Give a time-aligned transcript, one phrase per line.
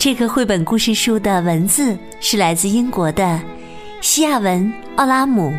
[0.00, 3.38] 这个绘本故事书的文字是来自英国的
[4.00, 4.64] 西亚文·
[4.96, 5.52] 奥拉姆。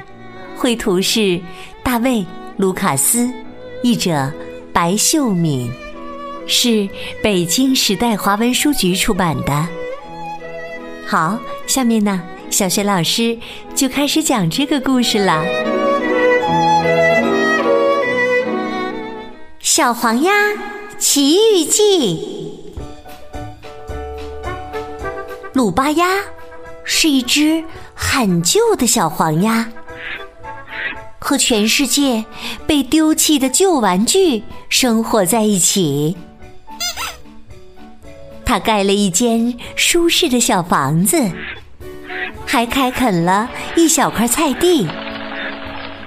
[0.57, 1.39] 绘图是
[1.83, 2.13] 大卫·
[2.57, 3.31] 卢卡斯，
[3.83, 4.33] 译者
[4.73, 5.71] 白秀敏，
[6.47, 6.89] 是
[7.21, 9.67] 北京时代华文书局出版的。
[11.05, 12.19] 好，下面呢，
[12.49, 13.37] 小雪老师
[13.75, 15.45] 就开始讲这个故事了。
[19.59, 20.31] 《小黄鸭
[20.97, 22.15] 奇遇记》，
[25.53, 26.05] 鲁巴鸭
[26.83, 29.69] 是一只很旧的小黄鸭。
[31.19, 32.25] 和全世界
[32.65, 36.17] 被丢弃的旧玩具生活在一起。
[38.43, 41.29] 他盖了一间舒适的小房子，
[42.45, 44.87] 还开垦了一小块菜地，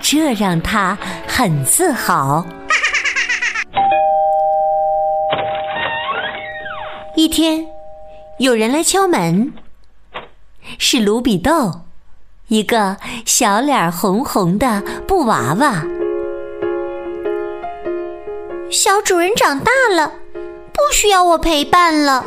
[0.00, 2.44] 这让他很自豪。
[7.16, 7.66] 一天，
[8.38, 9.52] 有人来敲门，
[10.78, 11.82] 是卢比豆。
[12.48, 15.86] 一个小脸红红的布娃娃，
[18.70, 20.12] 小主人长大了，
[20.72, 22.24] 不需要我陪伴了。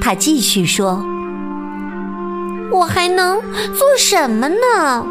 [0.00, 1.04] 他继续说
[2.70, 3.40] ：“我还能
[3.74, 5.04] 做什么呢？”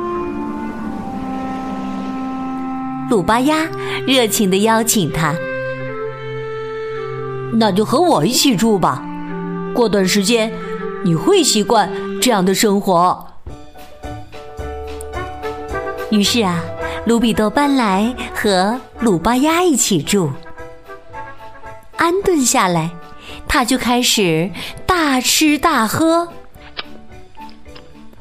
[3.09, 3.67] 鲁巴鸭
[4.07, 5.35] 热情的邀请他
[7.53, 9.03] ：“那就和我一起住吧，
[9.73, 10.51] 过段时间
[11.03, 11.89] 你会习惯。”
[12.21, 13.27] 这样的生活。
[16.11, 16.61] 于是啊，
[17.05, 20.29] 卢比多搬来和鲁巴鸭一起住。
[21.97, 22.91] 安顿下来，
[23.47, 24.51] 他就开始
[24.85, 26.27] 大吃大喝。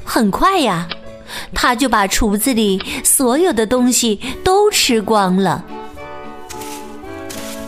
[0.02, 0.88] 很快呀，
[1.54, 5.62] 他就把厨子里所有的东西都吃光了。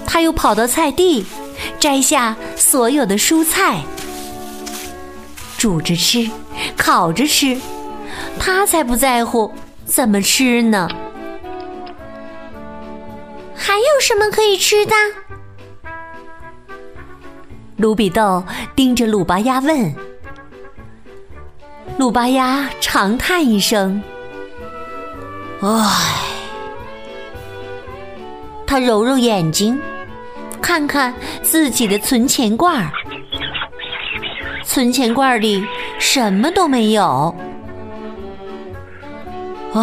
[0.07, 1.27] 他又跑到菜地，
[1.83, 3.83] 摘下所有的蔬菜。
[5.59, 6.31] 煮着吃，
[6.77, 7.61] 烤着吃，
[8.39, 9.53] 他才不在乎
[9.85, 10.89] 怎么吃呢。
[13.57, 14.95] 还有什么可以吃的？
[17.79, 18.45] 卢比豆
[18.77, 19.93] 盯着鲁巴鸭问。
[21.99, 24.01] 鲁巴鸭长叹一声
[25.63, 26.21] ：“唉。”
[28.69, 29.81] 他揉揉眼睛，
[30.63, 31.13] 看看
[31.43, 32.91] 自己的存钱罐儿。
[34.65, 35.67] 存钱罐里
[35.99, 37.35] 什么都没有。
[39.75, 39.83] 唉，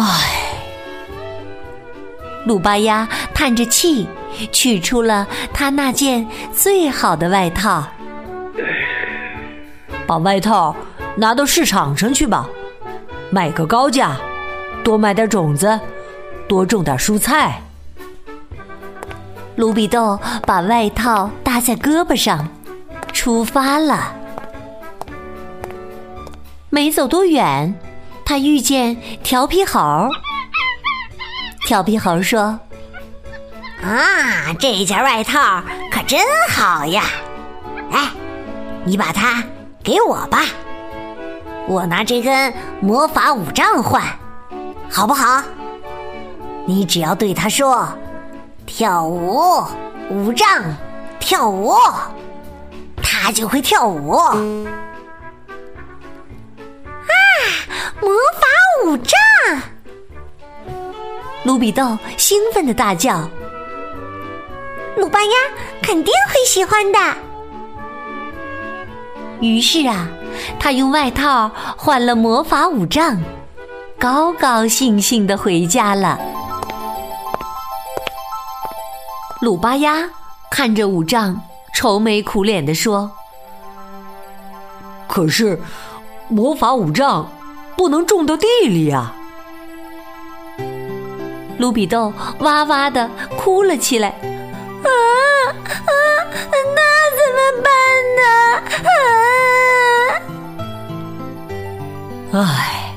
[2.46, 4.06] 鲁巴鸭叹着气，
[4.50, 7.86] 取出了他那件最好的外套，
[10.06, 10.74] 把外套
[11.16, 12.48] 拿到市场上去吧，
[13.30, 14.16] 卖个高价，
[14.82, 15.78] 多买点种子，
[16.48, 17.60] 多种点蔬菜。
[19.60, 22.48] 卢比豆把外套搭在胳膊上，
[23.12, 24.14] 出发了。
[26.70, 27.74] 没走多远，
[28.24, 30.08] 他遇见调皮猴。
[31.66, 32.58] 调皮猴说
[33.84, 35.62] ：“啊，这件外套
[35.92, 36.18] 可真
[36.48, 37.04] 好呀！
[37.92, 38.08] 哎，
[38.84, 39.44] 你把它
[39.84, 40.38] 给我吧，
[41.68, 42.50] 我拿这根
[42.80, 44.02] 魔法五杖换，
[44.90, 45.42] 好不好？
[46.64, 47.86] 你只要对他说
[48.72, 49.62] ‘跳舞
[50.10, 50.46] 五杖，
[51.18, 51.74] 跳舞’，
[53.02, 54.36] 他就会跳舞。”啊
[58.00, 59.18] 魔法五杖，
[61.42, 63.28] 卢比豆兴奋的大叫
[64.96, 65.32] ：“鲁巴鸭
[65.82, 66.98] 肯定会喜欢的。”
[69.42, 70.08] 于是啊，
[70.60, 73.20] 他用外套换了魔法五杖，
[73.98, 76.18] 高高兴兴的回家了。
[79.40, 80.08] 鲁巴鸭
[80.50, 81.40] 看着五丈，
[81.74, 83.10] 愁眉苦脸的说
[85.08, 85.60] ：“可是
[86.28, 87.26] 魔法五丈。”
[87.76, 89.10] 不能种到地里呀！
[91.56, 93.08] 卢比豆哇哇的
[93.38, 94.08] 哭了起来。
[94.10, 94.88] 啊
[95.64, 95.90] 啊，
[96.76, 96.82] 那
[97.16, 97.72] 怎么办
[98.20, 98.22] 呢？
[102.32, 102.44] 啊！
[102.44, 102.92] 唉，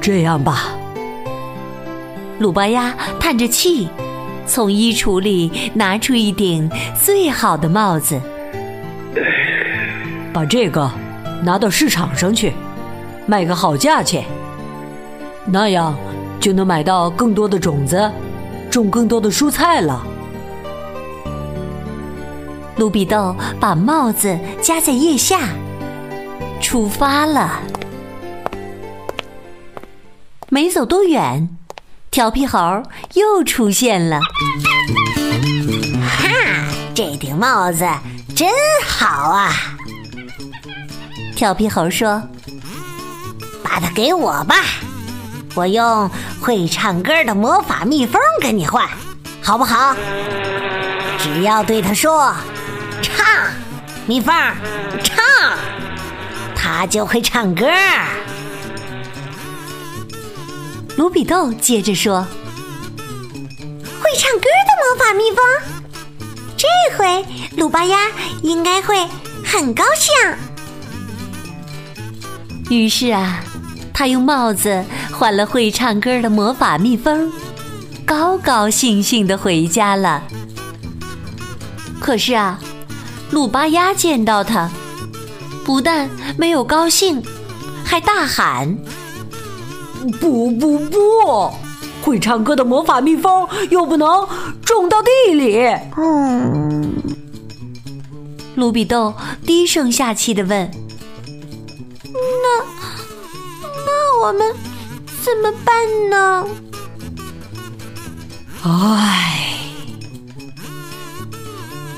[0.00, 0.70] 这样吧。
[2.38, 3.90] 鲁巴鸭叹着气，
[4.52, 6.70] 从衣橱里拿出一顶
[7.02, 8.20] 最好的帽子，
[10.30, 10.90] 把这个
[11.42, 12.52] 拿到市场上去，
[13.24, 14.22] 卖个好价钱，
[15.46, 15.96] 那样
[16.38, 18.12] 就能买到更多的种子，
[18.70, 20.06] 种更多的蔬菜了。
[22.76, 25.48] 卢比豆把帽子夹在腋下，
[26.60, 27.58] 出发了。
[30.50, 31.48] 没走多远，
[32.12, 32.82] 调皮猴
[33.14, 34.20] 又出现了。
[36.20, 36.28] 哈，
[36.94, 37.88] 这顶帽子
[38.36, 38.50] 真
[38.86, 39.50] 好啊！
[41.34, 42.22] 调皮猴说
[43.64, 44.56] ：“把它给我吧，
[45.54, 48.86] 我用会唱歌的魔法蜜蜂跟你换，
[49.42, 49.96] 好不好？
[51.18, 52.34] 只要对它说。”
[53.00, 53.24] 唱，
[54.06, 54.34] 蜜蜂
[55.02, 55.24] 唱，
[56.54, 57.64] 它就会唱歌。
[61.02, 62.24] 卢比豆接着说
[64.00, 65.42] ：“会唱歌的魔法蜜蜂，
[66.56, 67.26] 这回
[67.56, 68.06] 鲁巴鸭
[68.42, 69.04] 应该会
[69.44, 70.14] 很高兴。”
[72.70, 73.42] 于是啊，
[73.92, 77.32] 他用帽子换了会唱歌的魔法蜜蜂，
[78.06, 80.22] 高高兴兴的回家了。
[82.00, 82.60] 可是啊。
[83.32, 84.70] 鲁巴鸭见到他，
[85.64, 86.08] 不但
[86.38, 87.20] 没有高兴，
[87.84, 88.76] 还大喊
[90.20, 91.50] ：“不不不！
[92.02, 94.08] 会唱歌的魔法蜜蜂又不能
[94.64, 95.58] 种到地里。”
[95.96, 96.92] 嗯，
[98.56, 99.14] 卢比豆
[99.46, 100.70] 低声下气的问
[102.12, 102.64] ：“那
[103.86, 104.54] 那我们
[105.22, 106.46] 怎么办呢？”
[108.64, 109.58] 唉，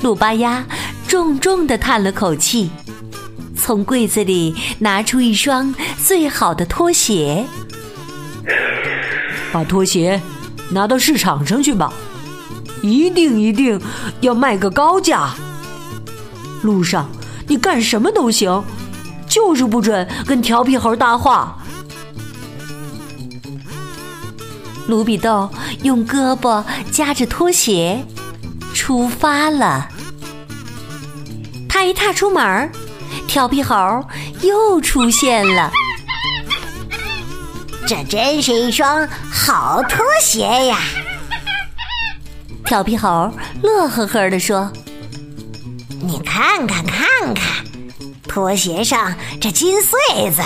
[0.01, 0.65] 鲁巴鸭。
[1.07, 2.69] 重重的叹了口气，
[3.55, 5.73] 从柜子里拿出一双
[6.03, 7.45] 最好的拖鞋，
[9.55, 10.21] 把拖鞋
[10.71, 11.93] 拿到市场上去吧，
[12.81, 13.79] 一定一定
[14.19, 15.33] 要卖个高价。
[16.61, 17.09] 路上
[17.47, 18.61] 你干什么都行，
[19.29, 21.57] 就是不准跟调皮猴搭话。
[24.87, 25.49] 卢比豆
[25.83, 26.61] 用胳膊
[26.91, 28.05] 夹着拖鞋，
[28.73, 29.87] 出发了。
[31.69, 32.69] 他一踏出门
[33.25, 34.03] 调皮猴
[34.41, 35.71] 又出现了。
[37.87, 40.79] 这真是一双好拖鞋呀！
[42.65, 44.71] 调皮猴乐呵呵地说
[46.01, 47.05] ：“你看看看
[47.35, 47.63] 看，
[48.27, 50.41] 拖鞋上这金穗子。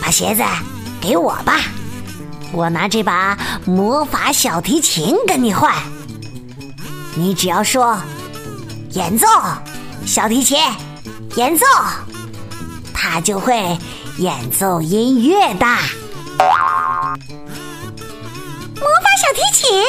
[0.00, 0.42] 把鞋子
[1.00, 1.60] 给我吧，
[2.52, 5.72] 我拿这把魔法小提琴跟你换。
[7.14, 7.96] 你只要说
[8.90, 9.26] 演奏。”
[10.04, 10.58] 小提琴
[11.36, 11.64] 演奏，
[12.92, 13.78] 它就会
[14.18, 15.66] 演奏音乐的。
[18.76, 19.82] 魔法小提琴，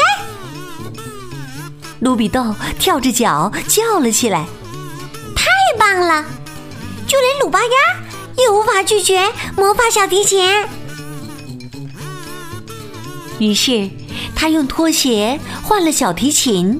[1.99, 4.45] 卢比豆跳着脚叫了起来
[5.35, 5.45] ：“太
[5.77, 6.23] 棒了！
[7.07, 7.69] 就连鲁巴鸭
[8.37, 10.49] 也无法拒绝魔法小提琴。”
[13.39, 13.89] 于是
[14.35, 16.79] 他用拖鞋换了小提琴。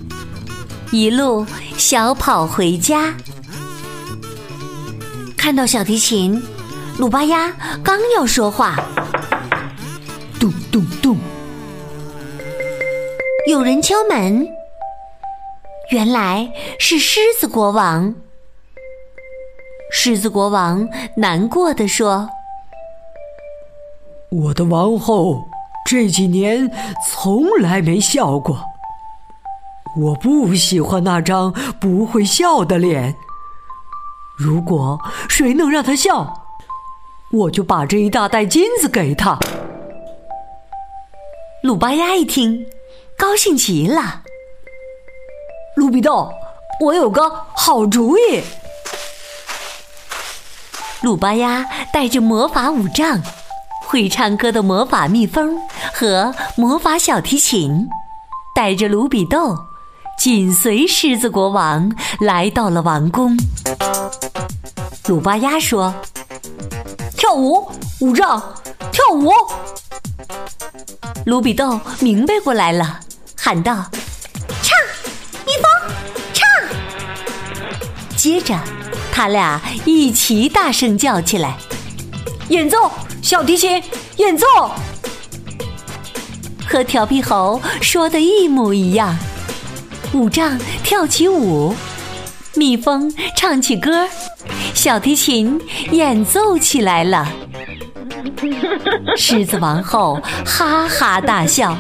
[0.92, 3.16] 一路小跑回家，
[5.36, 6.40] 看到小提琴，
[7.00, 7.52] 鲁巴鸭
[7.84, 8.76] 刚要说话，
[10.40, 11.18] 咚咚咚，
[13.50, 14.48] 有人敲门，
[15.90, 18.14] 原来是狮子国王。
[19.92, 22.30] 狮子国王难过的说
[24.30, 25.44] ：“我的王后
[25.86, 26.72] 这几年
[27.08, 28.64] 从来没笑过。”
[30.00, 33.16] 我不喜欢那张不会笑的脸。
[34.38, 36.43] 如果谁能让她笑，
[37.34, 39.40] 我就把这一大袋金子给他。
[41.64, 42.64] 鲁巴鸭一听，
[43.18, 44.22] 高兴极了。
[45.76, 46.32] 鲁比豆，
[46.80, 48.44] 我有个好主意。
[51.02, 53.20] 鲁巴鸭带着魔法五杖、
[53.88, 55.60] 会唱歌的魔法蜜蜂
[55.92, 57.90] 和魔法小提琴，
[58.56, 59.58] 带着鲁比豆。
[60.20, 63.36] 紧随狮子国王来到了王宫。
[65.08, 65.94] 鲁巴鸭说
[67.24, 68.38] ：“跳舞，舞杖，
[68.92, 69.32] 跳舞。”
[71.26, 73.00] 卢比豆明白过来了，
[73.38, 73.90] 喊道
[74.62, 74.78] ：“唱，
[75.46, 75.96] 蜜蜂，
[76.34, 76.46] 唱！”
[78.18, 78.60] 接着，
[79.10, 81.56] 他俩一起大声叫起来
[82.52, 83.82] ：“演奏，小提琴，
[84.18, 84.46] 演奏！”
[86.68, 89.18] 和调皮猴说的一模一样。
[90.12, 91.74] 五丈跳起舞，
[92.56, 94.10] 蜜蜂唱起歌，
[94.74, 95.60] 小提琴
[95.92, 97.28] 演奏起来了。
[99.16, 101.78] 狮子王后哈哈大笑，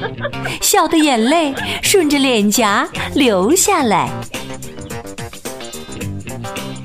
[0.62, 4.10] 笑的眼泪顺着脸颊流下来。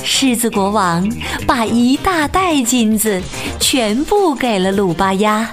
[0.03, 1.09] 狮子国王
[1.47, 3.23] 把一大袋金子
[3.61, 5.49] 全部给了鲁巴鸭。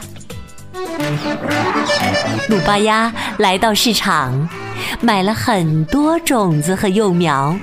[2.50, 4.50] 鲁巴鸭来到市场，
[5.02, 7.56] 买了很多种子和幼苗，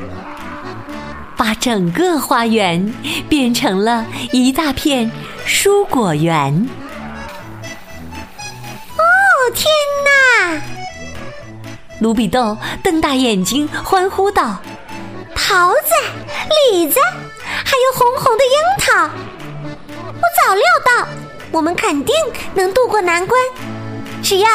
[1.45, 2.95] 把整个花园
[3.29, 5.11] 变成了一大片
[5.45, 6.55] 蔬果园。
[8.97, 9.03] 哦，
[9.53, 9.67] 天
[10.05, 10.63] 哪！
[11.99, 14.57] 卢比豆瞪大眼睛欢呼道
[15.35, 15.81] ：“桃子、
[16.71, 17.01] 李子，
[17.45, 19.11] 还有红红的樱桃！
[20.07, 21.09] 我早料到，
[21.51, 22.15] 我们肯定
[22.55, 23.37] 能渡过难关，
[24.23, 24.49] 只要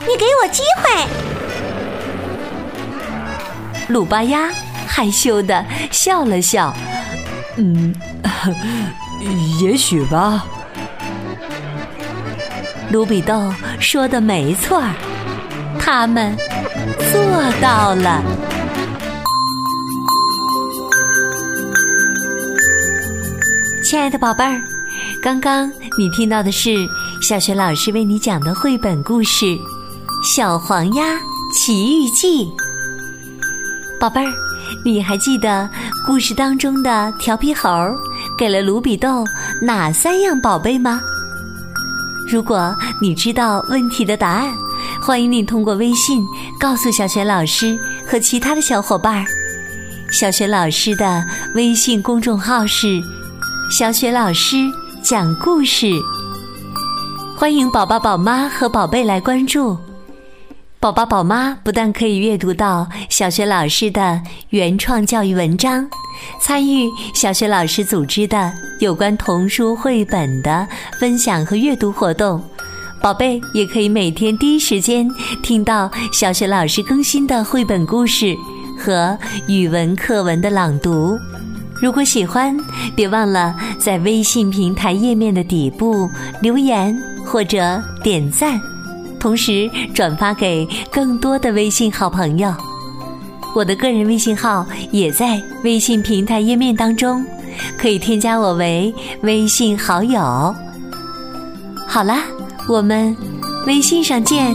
[0.00, 1.06] 你给我机会。”
[3.86, 4.50] 鲁巴鸭
[4.94, 6.72] 害羞的笑了笑
[7.58, 7.92] ：“嗯，
[9.60, 10.46] 也许吧。”
[12.92, 14.94] 卢比豆说的没错儿，
[15.80, 16.36] 他们。
[17.12, 17.20] 做
[17.60, 18.22] 到了，
[23.82, 24.60] 亲爱的宝贝儿，
[25.22, 26.70] 刚刚你听到的是
[27.22, 29.46] 小学老师为你讲的绘本故事
[30.24, 31.18] 《小黄鸭
[31.52, 32.44] 奇遇记》。
[33.98, 34.32] 宝贝儿，
[34.82, 35.68] 你还记得
[36.06, 37.68] 故事当中的调皮猴
[38.38, 39.24] 给了卢比豆
[39.62, 41.00] 哪三样宝贝吗？
[42.28, 44.54] 如果你知道问题的答案。
[45.00, 46.24] 欢迎你通过微信
[46.58, 49.24] 告诉小雪老师和其他的小伙伴儿。
[50.10, 53.02] 小雪老师的微信公众号是
[53.70, 54.56] “小雪老师
[55.02, 55.90] 讲故事”，
[57.36, 59.76] 欢迎宝宝、宝妈和宝贝来关注。
[60.84, 65.88] 宝宝、宝妈不但可以阅读到小学老师的原创教育文章，
[66.38, 70.68] 参与小学老师组织的有关童书绘本的
[71.00, 72.38] 分享和阅读活动。
[73.00, 75.08] 宝贝也可以每天第一时间
[75.42, 78.36] 听到小学老师更新的绘本故事
[78.78, 81.18] 和语文课文的朗读。
[81.80, 82.54] 如果喜欢，
[82.94, 86.10] 别忘了在微信平台页面的底部
[86.42, 88.60] 留言或者点赞，
[89.24, 92.54] 同时转发给更多的微信好朋友。
[93.56, 97.24] 我的个人微信号也在微信平台页面当中，
[97.78, 100.20] 可以添加我为微信好友。
[101.88, 102.24] 好啦。
[102.68, 103.16] 我们
[103.66, 104.54] 微信上见。